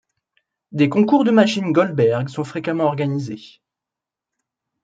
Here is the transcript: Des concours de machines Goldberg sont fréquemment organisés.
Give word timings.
Des 0.71 0.89
concours 0.89 1.25
de 1.25 1.29
machines 1.29 1.71
Goldberg 1.71 2.27
sont 2.27 2.43
fréquemment 2.43 2.85
organisés. 2.85 3.61